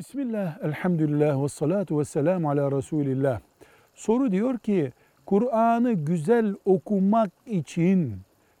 [0.00, 3.40] Bismillah, elhamdülillah ve salatu ve selamu ala Resulillah.
[3.94, 4.92] Soru diyor ki,
[5.26, 8.16] Kur'an'ı güzel okumak için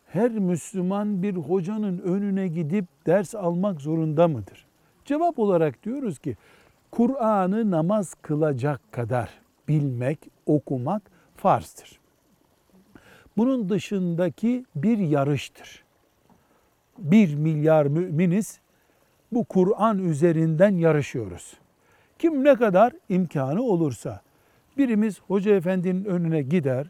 [0.06, 4.66] her Müslüman bir hocanın önüne gidip ders almak zorunda mıdır?
[5.04, 6.36] Cevap olarak diyoruz ki,
[6.90, 9.30] Kur'an'ı namaz kılacak kadar
[9.68, 11.02] bilmek, okumak
[11.36, 12.00] farzdır.
[13.36, 15.84] Bunun dışındaki bir yarıştır.
[16.98, 18.60] Bir milyar müminiz
[19.32, 21.54] bu Kur'an üzerinden yarışıyoruz.
[22.18, 24.20] Kim ne kadar imkanı olursa.
[24.78, 26.86] Birimiz Hoca Efendi'nin önüne gider,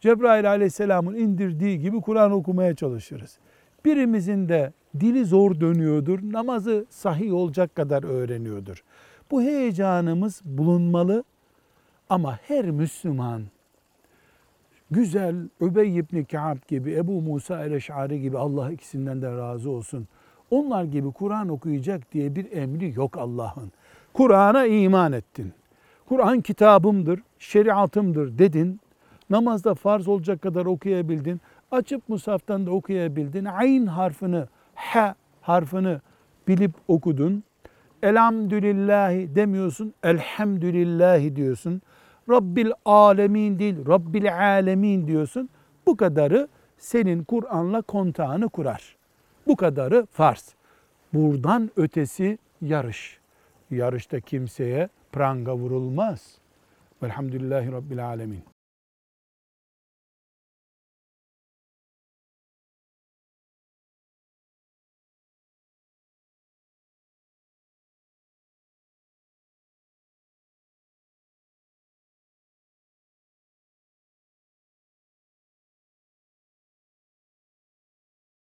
[0.00, 3.38] Cebrail aleyhisselamın indirdiği gibi Kur'an okumaya çalışırız.
[3.84, 8.84] Birimizin de dili zor dönüyordur, namazı sahih olacak kadar öğreniyordur.
[9.30, 11.24] Bu heyecanımız bulunmalı
[12.08, 13.42] ama her Müslüman
[14.90, 20.08] güzel Übey ibn Ka'b gibi, Ebu Musa el-Eş'ari gibi Allah ikisinden de razı olsun.
[20.50, 23.72] Onlar gibi Kur'an okuyacak diye bir emri yok Allah'ın.
[24.12, 25.52] Kur'an'a iman ettin.
[26.08, 28.80] Kur'an kitabımdır, şeriatımdır dedin.
[29.30, 31.40] Namazda farz olacak kadar okuyabildin.
[31.70, 33.44] Açıp musaftan da okuyabildin.
[33.44, 35.98] Ayn harfini, ha harfini
[36.48, 37.44] bilip okudun.
[38.02, 41.82] Elhamdülillahi demiyorsun, elhamdülillahi diyorsun.
[42.30, 45.48] Rabbil alemin değil, Rabbil alemin diyorsun.
[45.86, 48.96] Bu kadarı senin Kur'an'la kontağını kurar.
[49.46, 50.54] Bu kadarı farz.
[51.12, 53.18] Buradan ötesi yarış.
[53.70, 56.38] Yarışta kimseye pranga vurulmaz.
[57.02, 58.42] Velhamdülillahi Rabbil alemin.